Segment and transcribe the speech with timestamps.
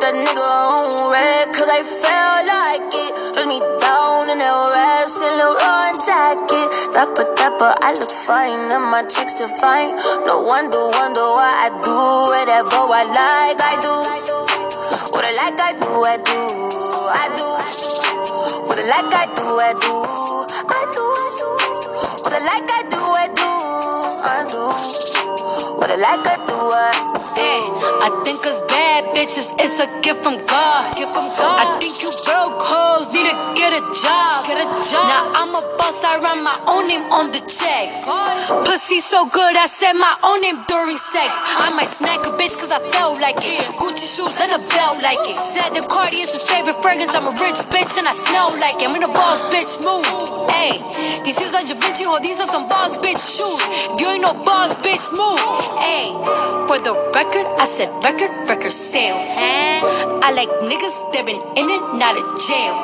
[0.00, 3.12] that nigga on red, cause I felt like it.
[3.36, 6.68] Dress me down in that in the run jacket.
[6.96, 9.96] Dapper, dapper, I look fine, and my chicks still fine.
[10.24, 11.96] No wonder, wonder why I do
[12.32, 13.60] whatever I like.
[13.60, 13.92] I do.
[15.12, 16.38] What I like, I do, I do.
[17.12, 17.48] I do.
[18.64, 19.94] What I like, I do, I do.
[20.64, 21.48] I do, I do.
[22.24, 23.59] What I like, I do, I do.
[25.90, 27.20] Like, do, I.
[27.34, 27.66] Hey,
[27.98, 30.94] I think us bad bitches, it's a gift from God.
[30.94, 31.58] Gift from God.
[31.58, 34.46] I think you broke hoes need to get a job.
[34.46, 35.02] Get a job.
[35.10, 38.06] Now I'm a boss, I run my own name on the checks.
[38.62, 41.34] Pussy so good, I said my own name during sex.
[41.34, 43.58] I might smack a bitch cause I felt like it.
[43.74, 45.34] Gucci shoes and a belt like it.
[45.34, 47.18] Said the Cardi is his favorite fragrance.
[47.18, 48.86] I'm a rich bitch and I smell like it.
[48.86, 50.06] I'm in a boss bitch move.
[50.54, 50.76] Hey,
[51.26, 53.58] these shoes are Da Vinci, ho, these are some boss bitch shoes.
[53.90, 55.79] If you ain't no boss bitch move.
[55.80, 56.12] Hey,
[56.68, 59.26] for the record, I said record, record sales.
[60.22, 62.74] I like niggas that been in and out of jail.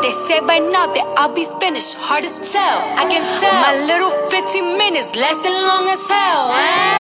[0.00, 2.78] They say by now that I'll be finished, hard to tell.
[2.96, 3.52] I can tell.
[3.60, 6.98] My little 15 minutes lasting long as hell.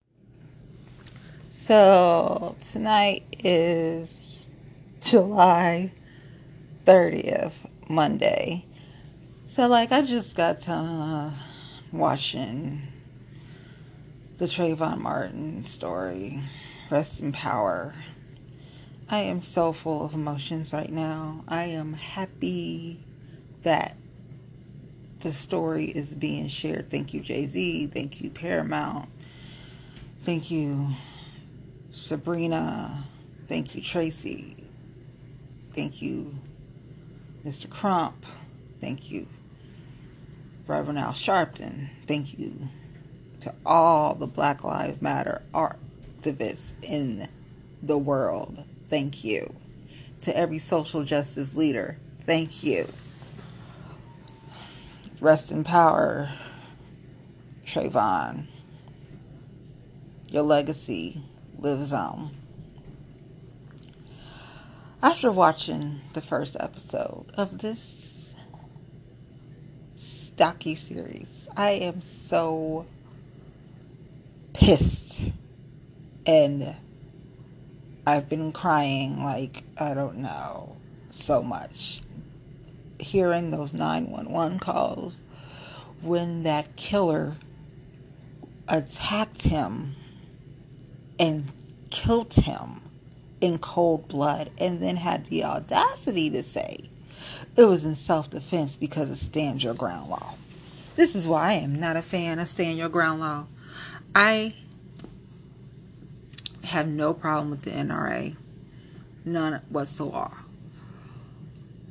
[1.51, 4.47] So tonight is
[5.01, 5.91] July
[6.85, 7.53] 30th,
[7.89, 8.65] Monday.
[9.49, 11.31] So like I just got to uh,
[11.91, 12.87] watching
[14.37, 16.43] the Trayvon Martin story.
[16.91, 17.95] Rest in power.
[19.09, 21.43] I am so full of emotions right now.
[21.47, 23.03] I am happy
[23.63, 23.97] that
[25.21, 26.91] the story is being shared.
[26.91, 27.87] Thank you, Jay Z.
[27.87, 29.09] Thank you, Paramount.
[30.23, 30.89] Thank you,
[31.91, 33.03] Sybrina.
[33.47, 34.55] Thank you, Tracy.
[35.73, 36.35] Thank you,
[37.45, 37.69] Mr.
[37.69, 38.25] Crump.
[38.79, 39.27] Thank you,
[40.67, 41.89] Reverend Al Sharpton.
[42.05, 42.69] Thank you
[43.47, 47.29] to all the Black Lives Matter activists in
[47.81, 48.65] the world.
[48.89, 49.55] Thank you.
[50.21, 51.97] To every social justice leader.
[52.25, 52.87] Thank you.
[55.21, 56.29] Rest in power,
[57.65, 58.47] Trayvon.
[60.27, 61.23] Your legacy
[61.57, 62.31] lives on.
[65.01, 68.29] After watching the first episode of this
[70.35, 72.85] docuseries, I am so
[74.57, 75.31] pissed
[76.25, 76.75] and
[78.07, 80.75] I've been crying like I don't know
[81.11, 82.01] so much
[82.99, 85.13] hearing those 911 calls
[86.01, 87.35] when that killer
[88.67, 89.95] attacked him
[91.19, 91.51] and
[91.91, 92.81] killed him
[93.39, 96.89] in cold blood and then had the audacity to say
[97.55, 100.33] it was in self defense because of stand your ground law.
[100.95, 103.45] This is why I am not a fan of stand your ground law.
[104.19, 104.55] I
[106.63, 108.35] have no problem with the NRA.
[109.23, 110.39] None whatsoever.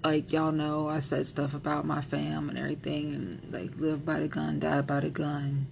[0.02, 4.18] Like y'all know I said stuff about my fam and everything and like live by
[4.18, 5.68] the gun, die by the gun.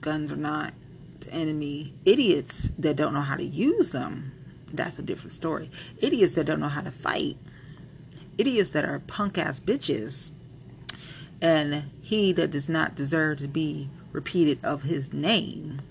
[0.00, 0.72] Guns are not
[1.20, 1.92] the enemy.
[2.06, 4.32] Idiots that don't know how to use them,
[4.72, 5.70] that's a different story.
[5.98, 7.36] Idiots that don't know how to fight.
[8.38, 10.32] Idiots that are punk ass bitches.
[11.42, 15.82] And he that does not deserve to be repeated of his name.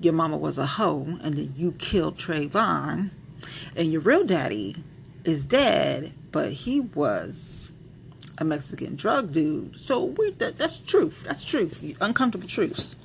[0.00, 3.10] Your mama was a hoe and then you killed Trayvon.
[3.74, 4.76] And your real daddy
[5.24, 7.70] is dead, but he was
[8.38, 9.78] a Mexican drug dude.
[9.78, 11.24] So we that, that's truth.
[11.24, 11.96] That's truth.
[12.00, 12.96] Uncomfortable truths.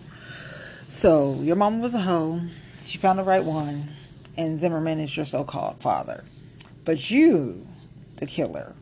[0.87, 2.41] So your mama was a hoe.
[2.85, 3.89] She found the right one.
[4.37, 6.23] And Zimmerman is your so-called father.
[6.85, 7.67] But you,
[8.17, 8.75] the killer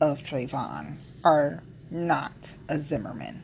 [0.00, 3.42] of Trayvon, are not a Zimmerman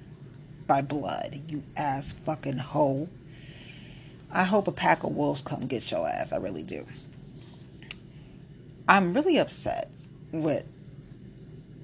[0.72, 3.06] by blood, you ass fucking hoe.
[4.30, 6.32] I hope a pack of wolves come get your ass.
[6.32, 6.86] I really do.
[8.88, 9.90] I'm really upset
[10.30, 10.64] with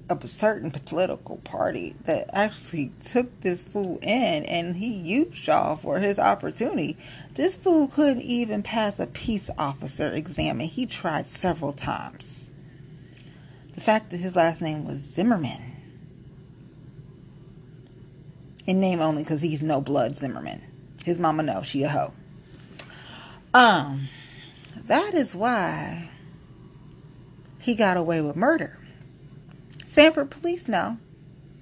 [0.09, 5.99] a certain political party that actually took this fool in and he used y'all for
[5.99, 6.97] his opportunity.
[7.35, 12.49] This fool couldn't even pass a peace officer exam and he tried several times.
[13.75, 15.68] The fact that his last name was Zimmerman.
[18.69, 20.61] In name only because he's no blood Zimmerman.
[21.03, 22.13] His mama knows she a hoe.
[23.51, 24.09] Um,
[24.85, 26.11] that is why
[27.59, 28.77] he got away with murder.
[29.87, 30.99] Sanford police know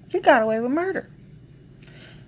[0.09, 1.09] he got away with murder.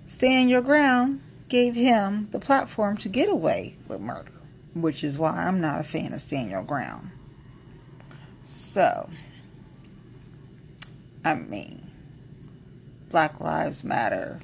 [0.07, 4.31] Stand Your Ground gave him the platform to get away with murder,
[4.73, 7.11] which is why I'm not a fan of Stand Your Ground.
[8.45, 9.09] So,
[11.25, 11.91] I mean,
[13.09, 14.39] Black Lives Matter.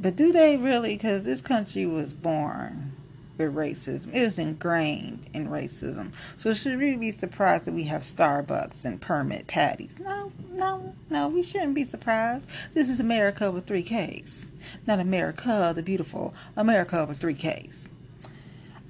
[0.00, 0.94] But do they really?
[0.94, 2.92] Because this country was born
[3.36, 4.08] with racism.
[4.08, 6.12] It is ingrained in racism.
[6.38, 9.96] So should we be surprised that we have Starbucks and permit patties?
[9.98, 12.48] No, no, no, we shouldn't be surprised.
[12.72, 14.48] This is America with three Ks.
[14.86, 17.86] Not America the beautiful, America with three Ks.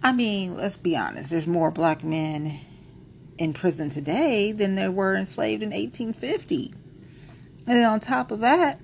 [0.03, 2.59] I mean, let's be honest, there's more black men
[3.37, 6.75] in prison today than there were enslaved in 1850.
[7.67, 8.81] And then on top of that,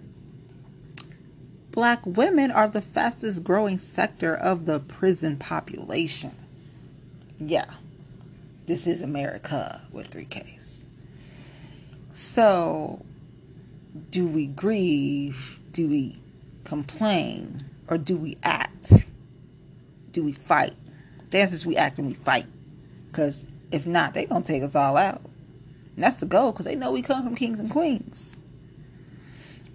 [1.77, 6.35] black women are the fastest growing sector of the prison population.
[7.39, 7.67] Yeah,
[8.65, 10.87] this is America with three Ks.
[12.15, 13.05] So,
[14.11, 15.61] do we grieve?
[15.71, 16.19] Do we
[16.65, 17.63] complain?
[17.89, 19.07] Or do we act?
[20.13, 20.75] Do we fight?
[21.29, 22.47] The answer is we act and we fight.
[23.09, 25.21] Because if not, they're going to take us all out.
[25.95, 28.35] And that's the goal because they know we come from kings and queens.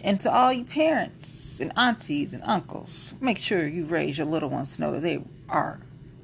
[0.04, 4.50] And to all you parents, and aunties and uncles, make sure you raise your little
[4.50, 5.80] ones to know that they are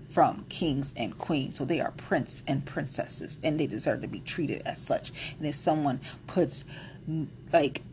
[0.10, 1.58] from kings and queens.
[1.58, 5.12] So they are prince and princesses, and they deserve to be treated as such.
[5.38, 6.66] And if someone puts
[7.54, 7.84] like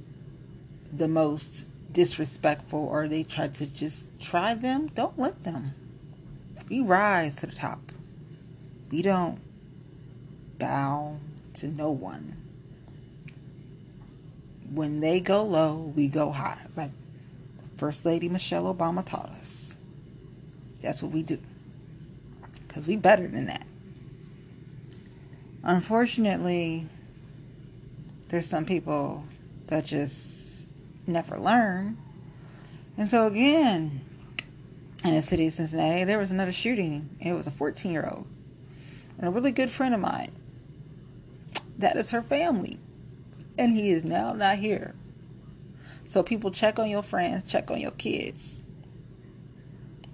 [0.93, 5.75] the most disrespectful or they try to just try them, don't let them.
[6.69, 7.93] We rise to the top.
[8.91, 9.41] We don't
[10.59, 11.19] bow
[11.55, 12.37] to no one.
[14.71, 16.67] When they go low, we go high.
[16.77, 16.91] Like
[17.85, 19.77] First Lady Michelle Obama taught us.
[20.81, 21.39] That's what we do.
[22.67, 23.67] Because we better than that.
[25.63, 26.89] Unfortunately,
[28.29, 29.27] there's some people
[29.67, 30.63] that just
[31.07, 31.99] never learn.
[32.97, 34.01] And so again,
[35.05, 37.11] in the city of Cincinnati, there was another shooting.
[37.21, 38.27] It was a 14 year old.
[39.19, 40.33] And a really good friend of mine.
[41.77, 42.79] That is her family.
[43.59, 44.95] And he is now not here.
[46.07, 48.63] So people check on your friends, check on your kids.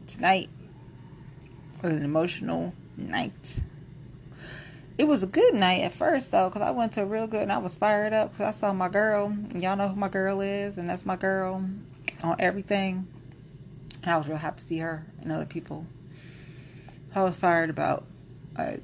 [0.07, 0.49] Tonight
[1.83, 3.61] was an emotional night.
[4.99, 7.43] It was a good night at first though, because I went to a real good
[7.43, 9.35] and I was fired up because I saw my girl.
[9.55, 11.65] y'all know who my girl is, and that's my girl
[12.23, 13.09] on everything.
[14.03, 15.87] And I was real happy to see her and other people.
[17.15, 18.05] I was fired about
[18.57, 18.83] like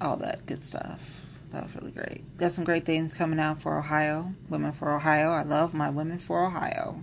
[0.00, 1.21] all that good stuff.
[1.52, 2.38] That was really great.
[2.38, 4.32] Got some great things coming out for Ohio.
[4.48, 5.30] Women for Ohio.
[5.32, 7.02] I love my Women for Ohio.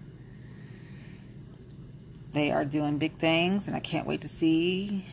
[2.32, 5.06] They are doing big things, and I can't wait to see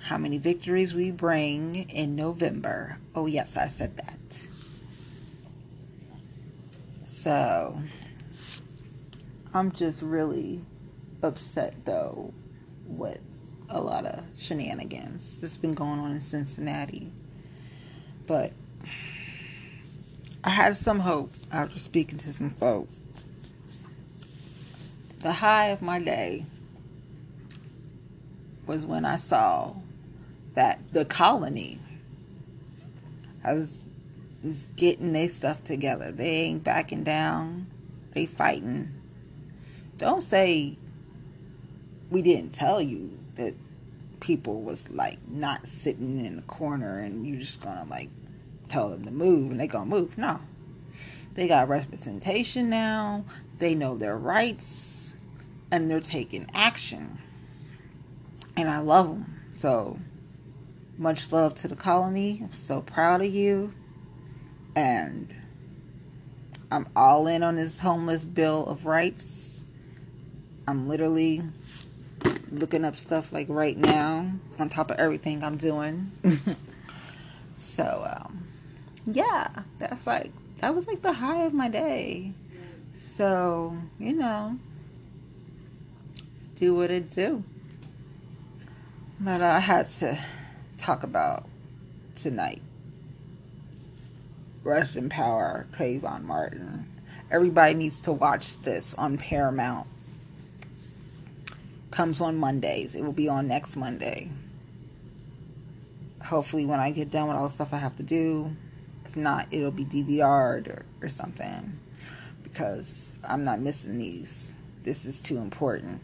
[0.00, 2.98] how many victories we bring in November.
[3.14, 4.48] Oh, yes, I said that.
[7.06, 7.80] So,
[9.54, 10.64] I'm just really
[11.22, 12.32] upset, though,
[12.86, 13.20] with
[13.68, 17.12] a lot of shenanigans that's been going on in Cincinnati.
[18.28, 18.52] But
[20.44, 22.86] I had some hope after speaking to some folk.
[25.20, 26.44] The high of my day
[28.66, 29.74] was when I saw
[30.54, 31.80] that the colony
[33.44, 33.84] was,
[34.44, 36.12] was getting their stuff together.
[36.12, 37.66] They ain't backing down.
[38.12, 38.92] They fighting.
[39.96, 40.76] Don't say
[42.10, 43.54] we didn't tell you that
[44.20, 48.10] people was like not sitting in the corner and you just gonna like
[48.68, 50.16] tell them to move and they gonna move.
[50.18, 50.40] No.
[51.34, 53.24] They got representation now.
[53.58, 55.14] They know their rights
[55.70, 57.18] and they're taking action.
[58.56, 59.40] And I love them.
[59.52, 59.98] So
[60.96, 62.40] much love to the colony.
[62.42, 63.72] I'm so proud of you.
[64.74, 65.34] And
[66.70, 69.60] I'm all in on this homeless bill of rights.
[70.66, 71.42] I'm literally
[72.50, 76.10] looking up stuff like right now on top of everything I'm doing.
[77.54, 78.47] so um,
[79.14, 79.48] yeah,
[79.78, 82.32] that's like that was like the high of my day.
[83.16, 84.58] So, you know,
[86.56, 87.42] do what it do.
[89.20, 90.18] But I had to
[90.78, 91.46] talk about
[92.14, 92.62] tonight.
[94.62, 96.86] Rest in Power, Trayvon Martin.
[97.30, 99.86] Everybody needs to watch this on Paramount.
[101.90, 102.94] Comes on Mondays.
[102.94, 104.30] It will be on next Monday.
[106.24, 108.54] Hopefully, when I get done with all the stuff I have to do,
[109.08, 111.78] if not, it'll be DVR'd or, or something
[112.42, 114.54] because I'm not missing these.
[114.82, 116.00] This is too important.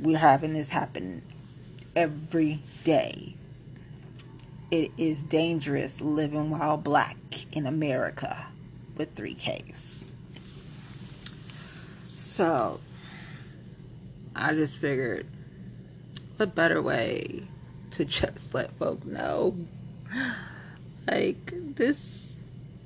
[0.00, 1.22] We're having this happen
[1.94, 3.34] every day.
[4.70, 7.16] It is dangerous living while black
[7.52, 8.48] in America
[8.96, 10.04] with three Ks.
[12.16, 12.80] So,
[14.34, 15.26] I just figured
[16.38, 17.46] a better way
[17.92, 19.56] to just let folk know
[21.06, 22.26] like this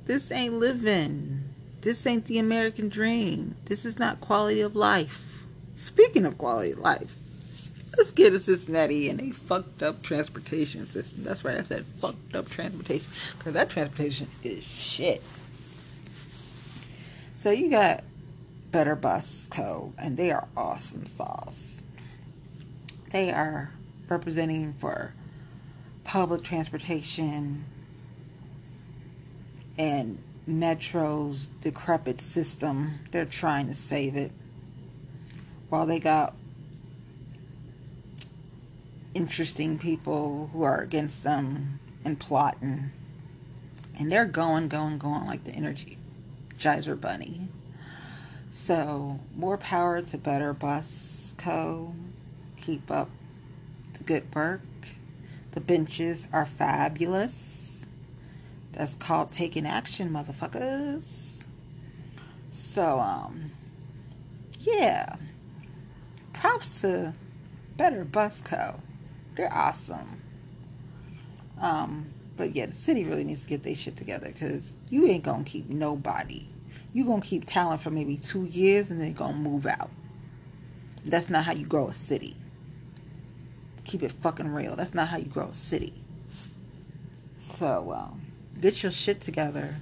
[0.07, 1.45] this ain't living.
[1.83, 3.55] This ain't the American dream.
[3.67, 5.45] This is not quality of life.
[5.77, 7.17] Speaking of quality of life,
[7.97, 11.25] let's get to Cincinnati and a fucked up transportation system.
[11.25, 13.09] That's right, I said fucked up transportation
[13.39, 15.23] because that transportation is shit.
[17.37, 18.03] So you got
[18.73, 19.95] Better Bus Co.
[19.97, 21.83] and they are awesome sauce.
[23.11, 23.71] They are
[24.09, 25.15] representing for
[26.05, 27.65] public transportation
[29.79, 33.01] and Metro's decrepit system.
[33.11, 34.33] They're trying to save it.
[35.69, 36.35] While they got
[39.15, 42.91] interesting people who are against them and plotting.
[43.99, 45.99] And they're going, going, going like the energy
[46.59, 47.49] Jizer Bunny.
[48.51, 51.95] So, more power to Better Bus Co.
[52.61, 53.09] Keep up
[53.95, 54.63] the good work.
[55.53, 57.60] The benches are fabulous.
[58.73, 61.45] That's called taking action, motherfuckers.
[62.51, 63.51] So, um,
[64.61, 65.17] yeah.
[66.33, 67.15] Props to
[67.77, 68.81] Better Bus Co.
[69.35, 70.23] They're awesome.
[71.61, 75.25] Um, but yeah, the city really needs to get their shit together because you ain't
[75.25, 76.47] gonna keep nobody.
[76.93, 79.91] You gonna keep talent for maybe two years and then gonna move out.
[81.05, 82.37] That's not how you grow a city.
[83.85, 84.77] Keep it fucking real.
[84.77, 85.95] That's not how you grow a city.
[87.59, 88.20] So, um,
[88.61, 89.77] get your shit together,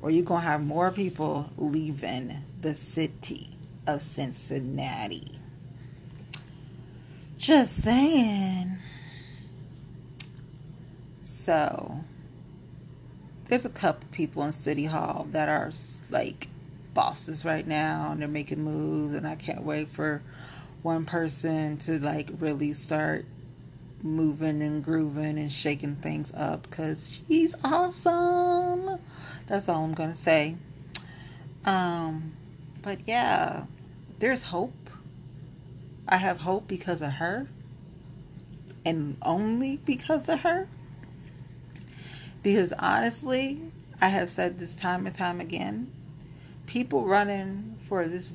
[0.00, 5.38] or you're gonna have more people leaving the city of Cincinnati.
[7.38, 8.76] Just saying.
[11.22, 12.04] So,
[13.46, 15.72] there's a couple people in City Hall that are
[16.10, 16.48] like
[16.94, 20.22] bosses right now, and they're making moves, and I can't wait for
[20.82, 23.24] one person to like really start
[24.02, 28.98] moving and grooving and shaking things up because she's awesome.
[29.46, 30.56] That's all I'm gonna say.
[31.64, 32.32] Um,
[32.82, 33.64] but yeah,
[34.18, 34.90] there's hope.
[36.08, 37.46] I have hope because of her,
[38.84, 40.68] and only because of her.
[42.42, 43.60] Because honestly,
[44.00, 45.92] I have said this time and time again
[46.72, 48.30] people running for this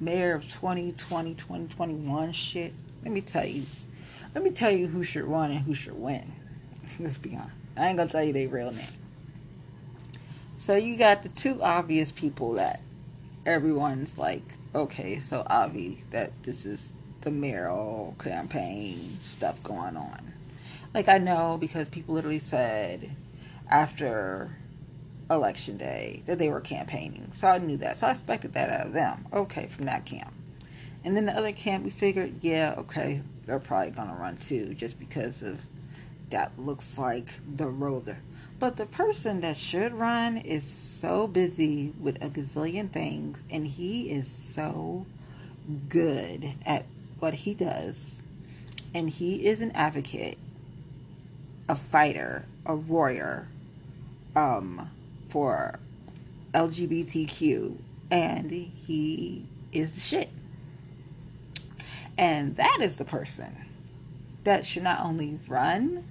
[0.00, 2.72] mayor of 2020, 2021 shit.
[3.04, 3.64] Let me tell you.
[4.38, 6.32] Let me tell you who should run and who should win.
[7.00, 7.56] Let's be honest.
[7.76, 8.86] I ain't gonna tell you their real name.
[10.54, 12.80] So you got the two obvious people that
[13.44, 14.44] everyone's like,
[14.76, 16.92] okay, so obvious that this is
[17.22, 20.32] the mayoral campaign stuff going on.
[20.94, 23.10] Like I know because people literally said
[23.68, 24.56] after
[25.28, 27.32] election day that they were campaigning.
[27.34, 27.96] So I knew that.
[27.96, 29.26] So I expected that out of them.
[29.32, 30.32] Okay, from that camp.
[31.04, 34.74] And then the other camp, we figured, yeah, okay, they're probably going to run too,
[34.74, 35.58] just because of
[36.28, 38.18] that looks like the roller.
[38.58, 44.10] But the person that should run is so busy with a gazillion things, and he
[44.10, 45.06] is so
[45.88, 46.84] good at
[47.20, 48.20] what he does.
[48.94, 50.36] And he is an advocate,
[51.70, 53.48] a fighter, a warrior,
[54.36, 54.90] um,
[55.30, 55.78] for
[56.52, 57.78] LGBTQ,
[58.10, 60.30] and he is the shit.
[62.18, 63.56] And that is the person
[64.42, 66.04] that should not only run,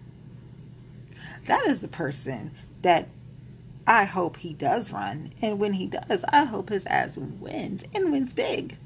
[1.46, 3.10] that is the person that
[3.86, 5.34] I hope he does run.
[5.42, 8.78] And when he does, I hope his ass wins and wins big.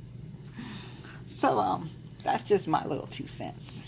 [1.28, 1.92] So, um,
[2.24, 3.84] that's just my little two cents.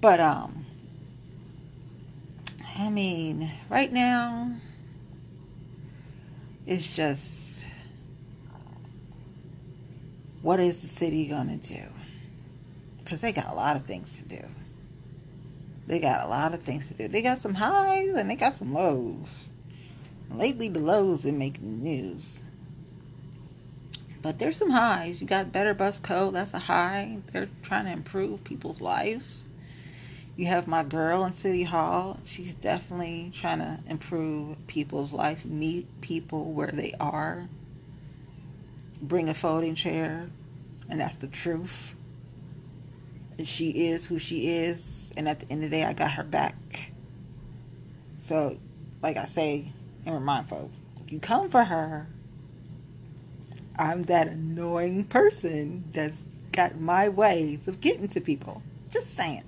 [0.00, 0.66] But, um,
[2.78, 4.52] I mean, right now,
[6.66, 7.45] it's just
[10.46, 11.82] what is the city going to do?
[12.98, 14.44] Because they got a lot of things to do.
[15.88, 17.08] They got a lot of things to do.
[17.08, 19.26] They got some highs and they got some lows.
[20.32, 22.40] lately, the lows been making the news.
[24.22, 25.20] But there's some highs.
[25.20, 26.30] You got Better Bus Co.
[26.30, 27.18] That's a high.
[27.32, 29.48] They're trying to improve people's lives.
[30.36, 32.20] You have my girl in City Hall.
[32.22, 37.48] She's definitely trying to improve people's life, meet people where they are,
[39.00, 40.28] bring a folding chair,
[40.88, 41.94] and that's the truth.
[43.38, 46.12] And she is who she is, and at the end of the day, I got
[46.12, 46.92] her back.
[48.16, 48.58] So,
[49.02, 49.72] like I say,
[50.04, 50.74] and remind folks,
[51.08, 52.08] you come for her.
[53.78, 56.18] I'm that annoying person that's
[56.52, 58.62] got my ways of getting to people.
[58.90, 59.44] Just saying.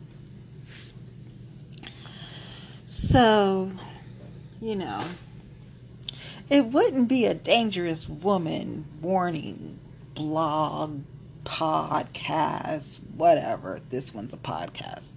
[2.86, 3.72] So,
[4.60, 5.02] you know,
[6.50, 9.78] it wouldn't be a dangerous woman warning
[10.14, 11.02] blog,
[11.44, 13.80] podcast, whatever.
[13.90, 15.08] This one's a podcast.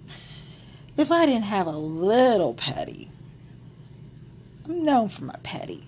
[0.96, 3.10] If I didn't have a little petty,
[4.66, 5.84] I'm known for my petty.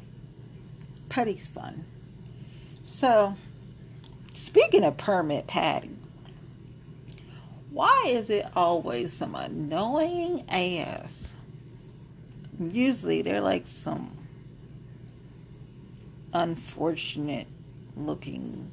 [1.10, 1.84] Petty's fun.
[2.82, 3.36] So,
[4.32, 5.90] speaking of permit patty,
[7.70, 11.28] why is it always some annoying ass?
[12.58, 14.23] Usually they're like some
[16.34, 17.46] unfortunate
[17.96, 18.70] looking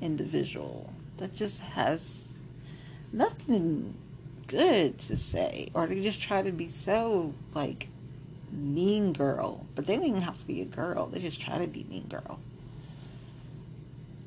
[0.00, 2.26] individual that just has
[3.12, 3.94] nothing
[4.46, 5.68] good to say.
[5.74, 7.88] Or they just try to be so like
[8.50, 9.66] mean girl.
[9.74, 11.06] But they don't even have to be a girl.
[11.06, 12.40] They just try to be mean girl.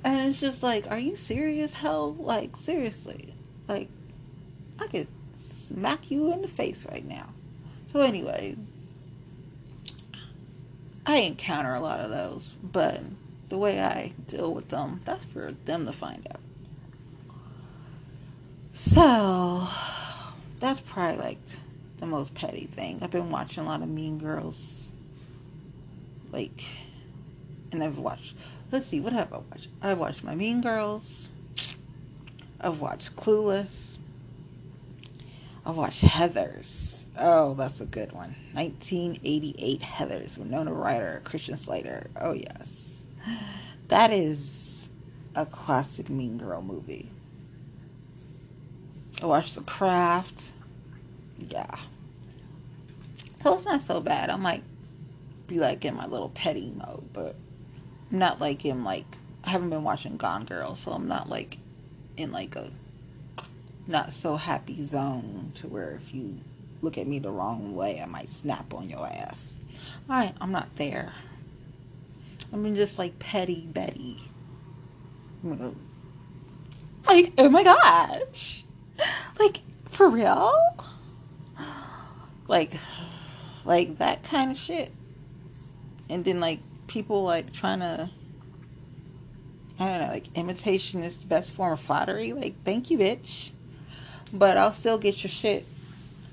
[0.04, 1.74] And it's just like are you serious?
[1.74, 3.34] Hell like seriously.
[3.68, 3.90] Like
[4.80, 5.08] i could
[5.44, 7.30] smack you in the face right now.
[7.92, 8.56] So anyway
[11.06, 13.02] i encounter a lot of those but
[13.50, 16.40] the way i deal with them that's for them to find out
[18.74, 19.68] so
[20.60, 21.40] that's probably like
[22.02, 23.00] the most petty thing.
[23.02, 24.92] I've been watching a lot of Mean Girls.
[26.32, 26.64] Like,
[27.72, 28.36] and I've watched,
[28.72, 29.68] let's see, what have I watched?
[29.82, 31.30] I've watched My Mean Girls.
[32.60, 33.98] I've watched Clueless.
[35.66, 37.01] I've watched Heathers.
[37.18, 38.36] Oh, that's a good one.
[38.54, 42.10] 1988 Heathers, Winona Ryder, Christian Slater.
[42.20, 43.04] Oh, yes.
[43.90, 44.90] That is
[45.36, 47.10] a classic Mean Girl movie.
[49.22, 50.54] I watched The Craft.
[51.38, 51.76] Yeah.
[53.44, 54.30] So it's not so bad.
[54.30, 54.62] I'm like,
[55.48, 57.36] be like in my little petty mode, but
[58.12, 59.06] I'm not like in like,
[59.44, 61.58] I haven't been watching Gone Girl, so I'm not like
[62.18, 62.72] in like a
[63.88, 66.40] not so happy zone to where if you
[66.82, 69.54] look at me the wrong way, I might snap on your ass.
[70.10, 71.14] Alright, I'm not there.
[72.52, 74.18] I'm just like petty Betty.
[77.08, 78.64] Like, oh my gosh.
[79.40, 80.54] Like, for real?
[82.48, 82.74] Like,
[83.66, 84.92] like that kind of shit.
[86.10, 88.10] And then, like, people, like, trying to,
[89.80, 92.34] I don't know, like, imitation is the best form of flattery.
[92.34, 93.52] Like, thank you, bitch.
[94.34, 95.66] But I'll still get your shit.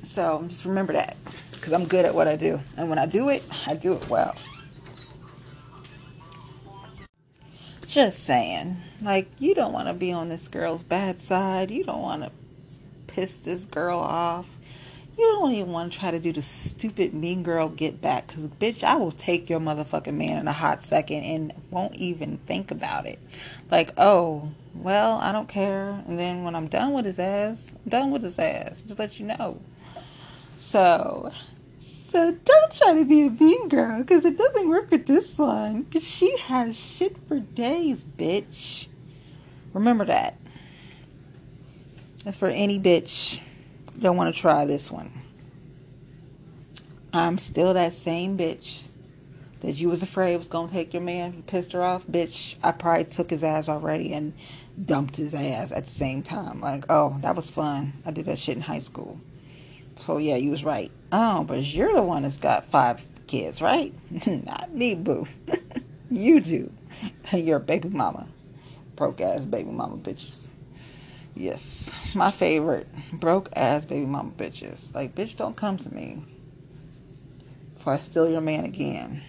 [0.04, 1.16] So just remember that.
[1.52, 2.60] Because I'm good at what I do.
[2.76, 4.34] And when I do it, I do it well.
[7.86, 8.76] Just saying.
[9.00, 11.70] Like, you don't want to be on this girl's bad side.
[11.70, 12.30] You don't want to
[13.06, 14.46] piss this girl off.
[15.16, 18.28] You don't even want to try to do the stupid mean girl get back.
[18.28, 22.38] Because, bitch, I will take your motherfucking man in a hot second and won't even
[22.46, 23.18] think about it.
[23.68, 26.00] Like, oh, well, I don't care.
[26.06, 28.80] And then when I'm done with his ass, I'm done with his ass.
[28.80, 29.58] Just let you know.
[30.68, 31.32] So,
[32.10, 35.84] so don't try to be a mean girl because it doesn't work with this one.
[35.84, 38.86] Because she has shit for days, bitch.
[39.72, 40.36] Remember that.
[42.22, 43.40] That's for any bitch
[43.98, 45.10] don't want to try this one.
[47.12, 48.82] I'm still that same bitch
[49.60, 51.32] that you was afraid was gonna take your man.
[51.34, 52.56] You pissed her off, bitch.
[52.62, 54.34] I probably took his ass already and
[54.84, 56.60] dumped his ass at the same time.
[56.60, 57.94] Like, oh, that was fun.
[58.04, 59.18] I did that shit in high school.
[60.00, 60.90] So yeah, you was right.
[61.12, 63.92] Oh, but you're the one that's got five kids, right?
[64.26, 65.26] Not me, boo.
[66.10, 66.72] you do.
[67.32, 68.26] You're a baby mama.
[68.96, 70.48] Broke ass baby mama bitches.
[71.34, 72.88] Yes, my favorite.
[73.12, 74.92] Broke ass baby mama bitches.
[74.94, 76.22] Like, bitch, don't come to me.
[77.74, 79.22] Before I steal your man again.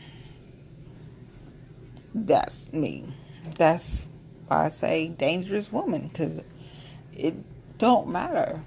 [2.15, 3.13] That's me.
[3.57, 4.05] That's
[4.47, 6.07] why I say dangerous woman.
[6.07, 6.41] Because
[7.13, 7.35] it
[7.77, 8.63] don't matter.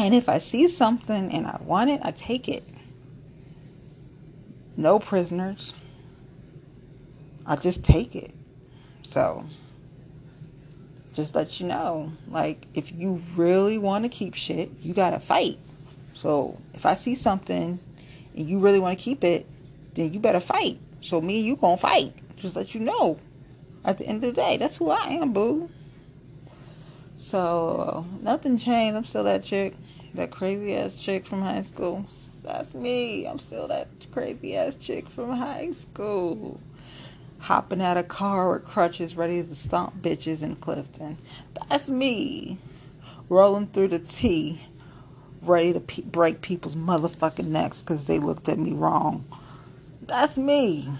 [0.00, 2.64] And if I see something and I want it, I take it.
[4.74, 5.74] No prisoners.
[7.44, 8.32] I just take it.
[9.02, 9.44] So
[11.12, 15.20] just let you know, like, if you really want to keep shit, you got to
[15.20, 15.58] fight.
[16.14, 17.78] So if I see something
[18.34, 19.46] and you really want to keep it,
[19.92, 20.78] then you better fight.
[21.02, 22.14] So me and you gonna fight.
[22.36, 23.20] Just let you know.
[23.84, 25.68] At the end of the day, that's who I am, boo.
[27.18, 28.96] So nothing changed.
[28.96, 29.74] I'm still that chick,
[30.14, 32.06] that crazy ass chick from high school.
[32.42, 33.26] That's me.
[33.26, 36.60] I'm still that crazy ass chick from high school
[37.40, 41.18] hopping out of car with crutches ready to stomp bitches in Clifton.
[41.68, 42.58] That's me.
[43.28, 44.60] Rolling through the T,
[45.42, 49.24] ready to pe- break people's motherfucking necks because they looked at me wrong.
[50.02, 50.90] That's me.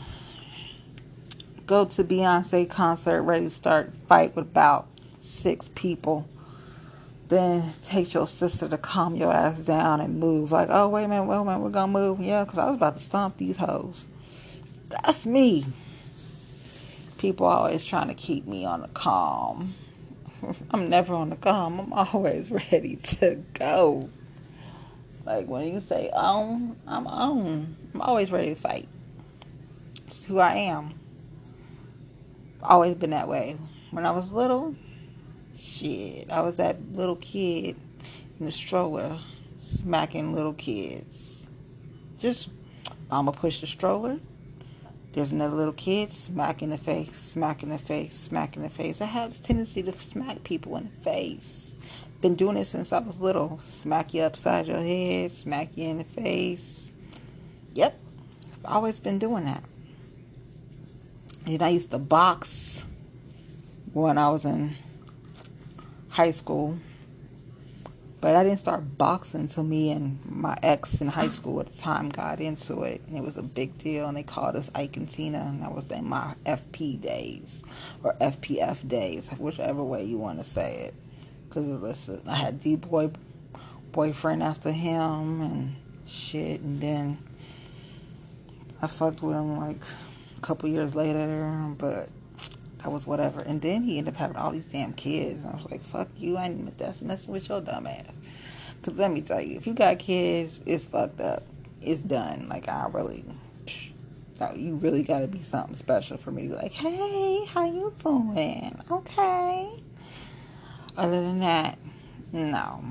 [1.67, 4.87] Go to Beyonce concert, ready to start fight with about
[5.21, 6.29] six people.
[7.31, 10.53] Then take your sister to calm your ass down and move.
[10.53, 12.21] Like, oh, wait a minute, wait a minute, we're gonna move.
[12.21, 14.09] Yeah, because I was about to stomp these hoes.
[14.91, 15.65] That's me
[17.21, 19.75] people always trying to keep me on the calm.
[20.71, 21.79] I'm never on the calm.
[21.79, 24.09] I'm always ready to go.
[25.27, 27.77] Like when you say on, I'm on.
[27.93, 28.89] I'm always ready to fight.
[30.07, 30.99] It's who I am.
[32.63, 33.59] Always been that way.
[33.91, 34.75] When I was little,
[35.61, 37.77] Shit, I was that little kid
[38.39, 39.19] in the stroller
[39.59, 41.47] smacking little kids.
[42.19, 42.49] Just,
[43.11, 44.19] I'ma push the stroller.
[45.13, 48.71] There's another little kid, smack in the face, smack in the face, smack in the
[48.71, 49.03] face.
[49.03, 51.75] I have this tendency to smack people in the face.
[52.23, 53.59] Been doing it since I was little.
[53.59, 56.91] Smack you upside your head, smack you in the face.
[57.75, 57.99] Yep,
[58.65, 59.65] I've always been doing that.
[61.45, 62.85] And I used to box
[63.93, 64.77] when I was in
[66.11, 66.77] high school.
[68.21, 71.79] But I didn't start boxing until me and my ex in high school at the
[71.79, 73.01] time got into it.
[73.07, 74.09] And it was a big deal.
[74.09, 75.39] And they called us Ike and Tina.
[75.39, 77.63] And that was in my FP days
[78.05, 80.95] or FPF days, whichever way you want to say it.
[81.49, 83.11] Because I had D boy
[83.91, 86.61] boyfriend after him and shit.
[86.61, 87.19] And then
[88.83, 89.83] I fucked with him like
[90.37, 91.73] a couple years later.
[91.79, 92.11] But
[92.83, 93.41] that was whatever.
[93.41, 95.43] And then he ended up having all these damn kids.
[95.43, 96.37] And I was like, fuck you.
[96.37, 98.15] I ain't that's messing with your dumb ass.
[98.81, 101.43] Because let me tell you, if you got kids, it's fucked up.
[101.83, 102.49] It's done.
[102.49, 103.25] Like, I really,
[104.57, 107.93] you really got to be something special for me to be like, hey, how you
[108.03, 108.81] doing?
[108.91, 109.71] Okay.
[110.97, 111.79] Other than that,
[112.33, 112.85] no.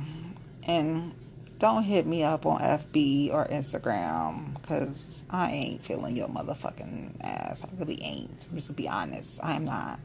[0.64, 1.14] And
[1.60, 7.64] don't hit me up on FB or Instagram because I ain't feeling your motherfucking ass.
[7.64, 8.46] I really ain't.
[8.50, 10.00] I'm Just to be honest, I'm not.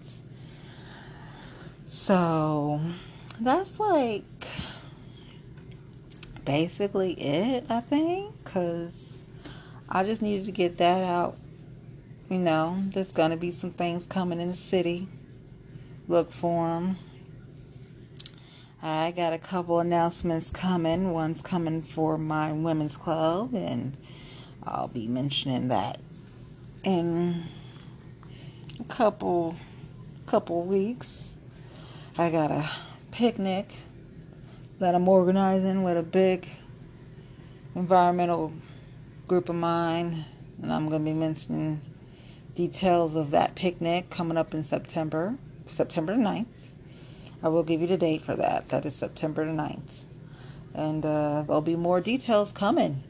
[1.87, 2.81] So
[3.41, 4.25] that's like
[6.45, 9.23] basically it, I think, because
[9.89, 11.37] I just needed to get that out.
[12.29, 15.07] You know, there's gonna be some things coming in the city.
[16.09, 16.99] Look for them.
[18.87, 21.15] I got a couple announcements coming.
[21.15, 23.97] One's coming for my women's club, and
[24.63, 25.99] I'll be mentioning that
[26.83, 27.45] in
[28.79, 29.57] a couple
[30.27, 31.35] couple weeks.
[32.19, 32.71] I got a
[33.11, 33.73] picnic
[34.81, 36.47] that I'm organizing with a big
[37.75, 38.53] environmental
[39.27, 40.27] group of mine,
[40.61, 41.81] and I'm going to be mentioning
[42.55, 46.64] details of that picnic coming up in September, September 9th.
[47.45, 48.71] I will give you the date for that.
[48.71, 50.07] That is September the 9th.
[50.75, 53.05] And uh, there'll be more details coming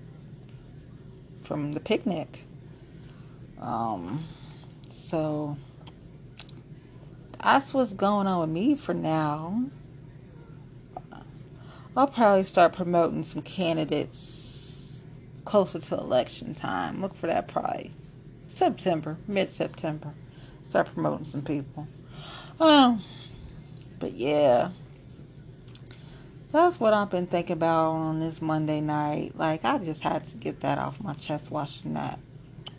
[1.44, 2.40] from the picnic.
[3.61, 4.25] Um,
[4.92, 5.57] so
[7.40, 9.66] that's what's going on with me for now.
[11.97, 15.05] I'll probably start promoting some candidates
[15.44, 17.01] closer to election time.
[17.01, 17.92] Look for that probably
[18.49, 20.12] September, mid September.
[20.64, 21.87] Start promoting some people.
[22.59, 23.05] Um,
[24.05, 24.69] but yeah
[26.53, 29.33] that's what I've been thinking about on this Monday night.
[29.35, 32.21] Like, I just had to get that off my chest watching that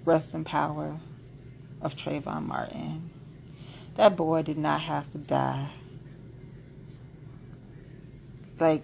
[0.06, 0.98] Rest in Power
[1.82, 3.10] of Trayvon Martin.
[3.96, 5.72] That boy did not have to die.
[8.60, 8.84] Like,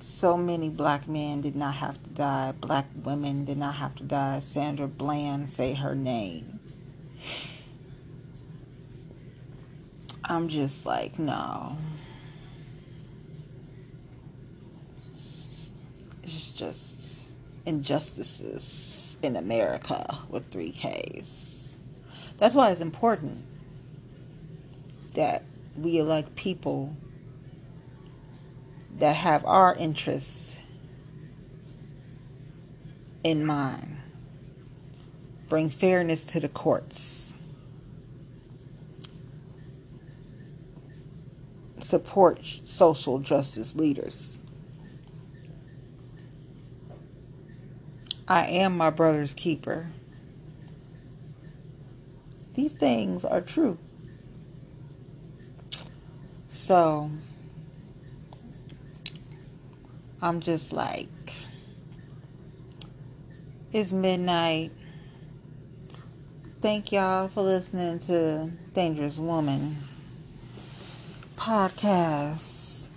[0.00, 2.54] so many black men did not have to die.
[2.60, 4.40] Black women did not have to die.
[4.40, 6.58] Sandra Bland, say her name.
[10.26, 11.76] I'm just like, no.
[16.22, 17.18] It's just
[17.66, 21.76] injustices in America with three Ks.
[22.38, 23.44] That's why it's important
[25.14, 25.44] that
[25.76, 26.96] we elect people
[28.98, 30.58] that have our interests
[33.22, 33.96] in mind.
[35.48, 37.23] Bring fairness to the courts.
[41.94, 44.40] Support social justice leaders.
[48.26, 49.92] I am my brother's keeper.
[52.54, 53.78] These things are true.
[56.48, 57.12] So,
[60.20, 61.06] I'm just like,
[63.70, 64.72] it's midnight.
[66.60, 69.76] Thank y'all for listening to Dangerous Woman
[71.44, 72.88] podcast.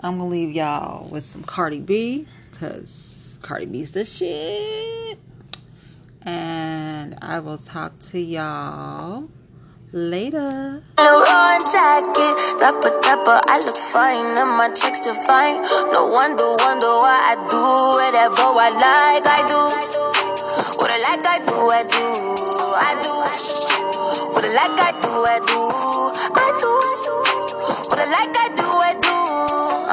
[0.00, 5.18] I'm to leave y'all with some Cardi B because Cardi B's the shit.
[6.20, 9.30] And I will talk to y'all
[9.92, 10.82] later.
[11.72, 14.68] jacket, dapper dapper, I look fine, and my
[15.00, 15.62] define.
[15.92, 17.62] No wonder, wonder why I do
[17.96, 19.24] whatever I like.
[19.24, 19.60] I do
[20.76, 22.04] what I like, I do, I do,
[22.76, 23.51] I do.
[24.42, 25.58] What I like, I do, I do,
[26.34, 26.70] I do.
[27.14, 27.86] I do.
[27.86, 29.16] What I like, I do, I do,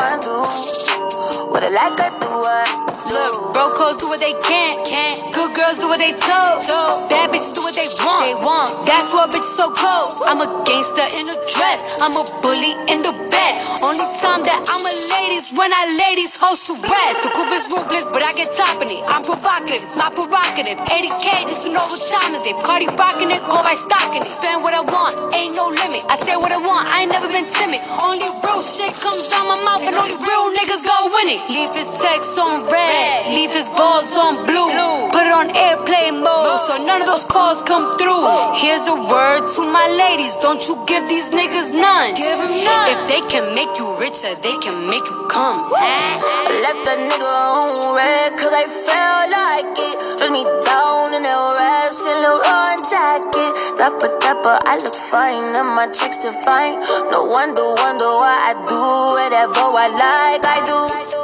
[0.02, 1.52] I do.
[1.52, 3.14] What I like, I do, I do.
[3.14, 5.29] Look, bro, codes do what they can't, can't.
[5.40, 6.68] Good girls do what they told.
[7.08, 8.28] Bad bitches do what they want.
[8.28, 8.84] They want.
[8.84, 10.28] That's what bitches so cold.
[10.28, 11.80] I'm a gangster in a dress.
[12.04, 13.54] I'm a bully in the bed.
[13.80, 17.24] Only time that I'm a ladies when I ladies host to rest.
[17.24, 19.00] The coupe is ruthless, but I get top in it.
[19.08, 20.76] I'm provocative, it's my prerogative.
[20.76, 22.60] 80k just to know what time is it.
[22.60, 24.28] Cardi rocking it, go by stocking it.
[24.28, 26.04] Spend what I want, ain't no limit.
[26.12, 27.80] I say what I want, I ain't never been timid.
[28.04, 28.28] Only
[28.70, 31.42] shit comes out my mouth, and only real niggas go win it.
[31.50, 34.70] Leave his text on red, leave his balls on blue.
[35.10, 38.30] Put it on airplane mode, so none of those calls come through.
[38.62, 42.14] Here's a word to my ladies, don't you give these niggas none.
[42.14, 42.94] Give them none.
[42.94, 45.66] If they can make you richer, they can make you come.
[45.74, 49.96] I left that nigga on red cause I felt like it.
[50.22, 53.52] Dress me down in that rash and Leroy jacket.
[53.80, 56.84] Dapper, dapper, I look fine and my checks define.
[57.10, 58.80] No wonder, wonder why I do
[59.16, 60.46] whatever I like.
[60.46, 61.20] I do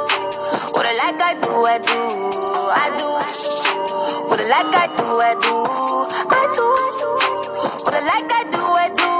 [0.76, 1.98] what I like, I do, I do,
[2.76, 3.08] I do.
[4.28, 5.54] What I like, I do, I do,
[6.30, 6.66] I do.
[7.82, 9.10] What I like, I do, I do,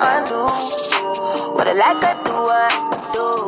[0.00, 0.38] I do.
[1.54, 2.68] What I like, I do I
[3.14, 3.41] do,